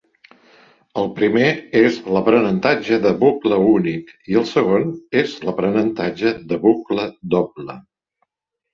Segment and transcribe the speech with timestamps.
[1.01, 1.49] El primer
[1.81, 4.91] és l'aprenentatge de bucle únic i el segon
[5.25, 7.83] és l'aprenentatge de bucle doble.